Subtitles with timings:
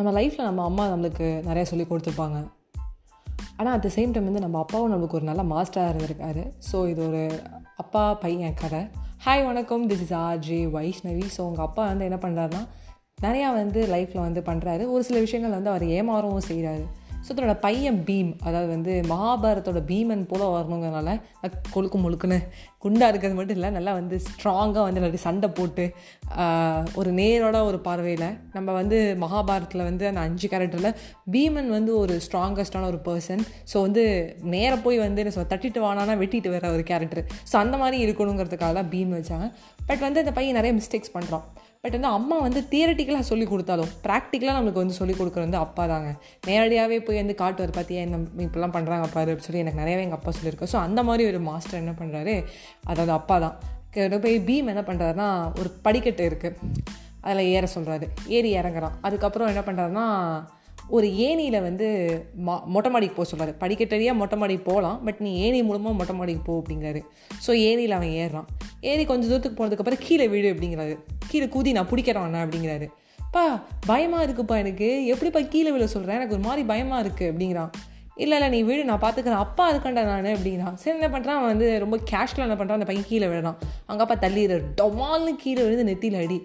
[0.00, 2.38] நம்ம லைஃப்பில் நம்ம அம்மா நம்மளுக்கு நிறைய சொல்லி கொடுத்துருப்பாங்க.
[3.56, 6.42] ஆனால் அட் த சேம் டைம் வந்து நம்ம அப்பாவும் நம்மளுக்கு ஒரு நல்ல மாஸ்டராக இருந்திருக்காரு.
[6.68, 7.22] ஸோ இது ஒரு
[7.82, 8.80] அப்பா பையன் கதை.
[9.24, 9.84] ஹாய் வணக்கம்.
[9.90, 12.62] This is RJ Vaishnavi so உங்கள் அப்பா வந்து என்ன பண்ணுறாருன்னா
[13.24, 16.84] நிறையா வந்து லைஃப்பில் வந்து பண்ணுறாரு ஒரு சில விஷயங்கள் வந்து அவர் ஏமாறவும் செய்கிறாரு
[17.28, 21.20] ஸோ தன்னோட பையன் பீம் அதாவது வந்து மகாபாரத்தோட பீமன் போல் வரணுங்கிறனால
[21.70, 22.38] கொழுக்கு முழுக்குன்னு
[22.78, 25.84] குண்டாக இருக்கிறது மட்டும் இல்லை நல்லா வந்து ஸ்ட்ராங்காக வந்து நிறைய சண்டை போட்டு
[26.94, 30.96] ஒரு நேரோட ஒரு பார்வையில் நம்ம வந்து மகாபாரத்தில் வந்து அந்த அஞ்சு கேரக்டரில்
[31.30, 34.04] பீமன் வந்து ஒரு ஸ்ட்ராங்கஸ்டான ஒரு பர்சன் ஸோ வந்து
[34.42, 38.72] நேராக போய் வந்து என்ன சொல்ல தட்டிட்டு வானானா வெட்டிட்டு வர ஒரு கேரக்டர் ஸோ அந்த மாதிரி இருக்கணுங்கிறதுக்காக
[38.72, 39.48] தான் பீம் வச்சாங்க.
[39.86, 41.46] பட் வந்து அந்த பையன் நிறைய மிஸ்டேக்ஸ் பண்ணுறான்
[41.84, 46.10] பட் வந்து அம்மா வந்து தியரட்டிக்கலாக சொல்லி கொடுத்தாலும் ப்ராக்டிக்கலாக நம்மளுக்கு வந்து சொல்லி கொடுக்குறது வந்து அப்பா தாங்க.
[46.48, 50.32] நேரடியாகவே போய் வந்து காட்டுவார் பார்த்தியா இந்த இப்படிலாம் பண்ணுறாங்க பாரு அப்படின்னு சொல்லி எனக்கு நிறையவே எங்கள் அப்பா
[50.38, 52.34] சொல்லியிருக்கோம் ஸோ அந்த மாதிரி ஒரு மாஸ்டர் என்ன பண்ணுறாரு
[52.90, 53.56] அதாவது அப்பா தான்.
[53.94, 55.28] கிட்ட போய் பீம் என்ன பண்ணுறாருன்னா
[55.60, 56.58] ஒரு படிக்கட்டு இருக்குது
[57.24, 58.94] அதில் ஏற சொல்கிறாரு ஏறி இறங்குறான்.
[59.06, 60.06] அதுக்கப்புறம் என்ன பண்ணுறாருன்னா
[60.96, 61.88] ஒரு ஏணியில் வந்து
[62.46, 66.42] மா மொட்டை மாடிக்கு போக சொல்கிறாரு படிக்கட்டடியாக மொட்டை மாடிக்கு போகலாம் பட் நீ ஏணி மூலமாக மொட்டை மாடிக்கு
[66.48, 67.00] போ அப்படிங்கிறாரு.
[67.46, 68.48] ஸோ ஏணியில் அவன் ஏறுறான்.
[68.80, 70.96] ஏறி கொஞ்சம் தூரத்துக்கு போனதுக்கப்புறம் கீழே வீடு அப்படிங்கிறாரு.
[71.30, 72.88] கீழே கூதி நான் பிடிக்கிறேன் அப்படிங்கிறாரு.
[73.34, 73.44] பா
[73.86, 75.06] பயமாக இருக்குப்பா எனக்கு.
[75.06, 77.70] எப்படிப்பா கீழே விழ சொல்கிறேன் எனக்கு ஒரு மாதிரி பயமாக இருக்குது அப்படிங்கிறான்.
[78.22, 80.74] இல்லை இல்லை நீ வீடு நான் பார்த்துக்கிறேன் அப்பா இருக்கண்டா நான் அப்படிங்கிறான்.
[80.74, 83.58] சரி என்ன பண்ணுறான் அவன் வந்து ரொம்ப கேஷ்லாம் என்ன பண்ணுறான் அந்த பையன் கீழே விழுறான்.
[83.86, 84.64] அவங்க அப்பா தள்ளிடுறாரு.
[84.80, 86.38] டொமால்னு கீழே விழுந்து நெத்தியில் அடி.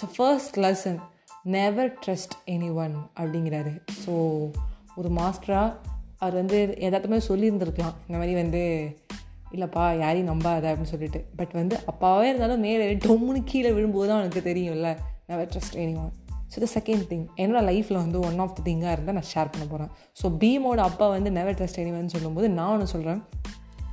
[0.00, 0.98] So first lesson
[1.42, 2.34] never trust
[2.74, 3.72] anyone அப்படிங்கிறாரு.
[4.04, 4.12] ஸோ
[4.94, 5.76] ஒரு மாஸ்டராக
[6.18, 7.94] அவர் வந்து எதார்த்தமே சொல்லியிருந்திருக்கலாம்.
[8.06, 8.62] இந்த மாதிரி வந்து
[9.54, 11.20] இல்லைப்பா யாரையும் நம்பாத அப்படின்னு சொல்லிட்டு.
[11.36, 14.90] பட் வந்து அப்பாவே இருந்தாலும் மேலே டொம்முன்னு கீழே விழும்போது தான் எனக்கு தெரியும்ல.
[15.26, 16.12] Never trust anyone
[16.52, 19.64] so the second thing என்னோடய லைஃப்பில் வந்து ஒன் ஆஃப் த திங்காக இருந்தால் நான் ஷேர் பண்ண
[19.64, 19.90] போகிறேன்
[20.22, 23.20] ஸோ பீமோட அப்பா வந்து நெவர் ட்ரஸ்ட் எனிவன் சொல்லும்போது நான் ஒன்று சொல்கிறேன்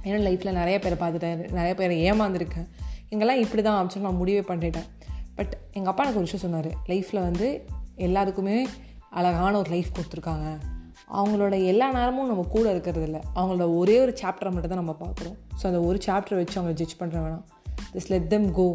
[0.03, 1.51] என்னோடய லைஃப்பில் நிறைய பேரை பார்த்துட்டேன்.
[1.51, 2.67] நிறைய பேரை ஏமாந்துருக்கேன்.
[3.09, 4.87] இங்கெல்லாம் இப்படி தான் அப்படின்னு நான் முடிவே பண்ணிட்டேன்.
[5.35, 6.71] பட் எங்கள் அப்பா எனக்கு ஒரு விஷயம் சொன்னார்.
[6.87, 7.47] லைஃப்பில் வந்து
[7.95, 8.67] எல்லாருக்குமே
[9.09, 10.47] அழகான ஒரு லைஃப் கொடுத்துருக்காங்க.
[11.07, 15.35] அவங்களோட எல்லா நேரமும் நம்ம கூட இருக்கிறது இல்லை அவங்களோட ஒரே ஒரு சாப்டரை மட்டும் தான் நம்ம பார்க்குறோம்.
[15.59, 17.45] ஸோ அந்த ஒரு சாப்டரை வச்சு அவங்கள ஜட்ஜ் பண்ணுற வேணாம்.
[17.93, 18.67] திஸ் லெட் தெம் கோ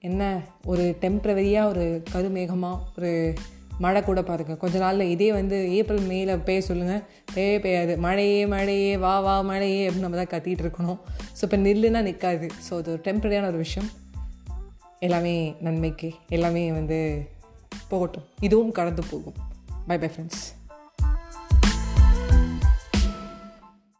[0.00, 0.22] என்ன?
[0.66, 3.34] ஒரு டெம்ப்ரவரியாக ஒரு கருமேகமாக ஒரு
[3.78, 4.56] மழை கூட பாருங்க.
[4.56, 7.02] கொஞ்ச நாளில் இதே வந்து ஏப்ரல் மேல பெய்ய சொல்லுங்கள்
[7.34, 10.98] பெய்யவே பெய்யாது மழையே மழையே வா வா மழையே அப்படின்னு நம்ம தான் கத்திகிட்டு இருக்கணும்.
[11.38, 13.88] ஸோ இப்போ நில்லுனா நிற்காது ஸோ அது ஒரு டெம்பரரியான ஒரு விஷயம்.
[15.00, 16.10] எல்லாமே நன்மைக்கு.
[16.28, 17.28] எல்லாமே வந்து
[17.88, 18.24] போகட்டும்.
[18.40, 19.34] இதுவும் கடந்து போகும்.
[19.86, 20.44] By bye friends